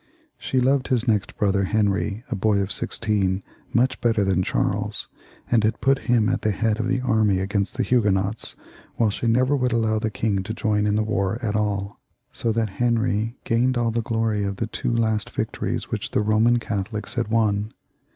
[0.39, 5.07] She loved his next brother Henry^ a boy of sixteen, much better than Charles,
[5.51, 8.55] and had put hiTn at the head of the army against the Soman Catholics,
[8.95, 11.99] while she never would allow the king to join in the war at all,
[12.31, 16.59] so that Henry gained all the glory of the two last victories which the Soman
[16.59, 17.71] Catholics had won.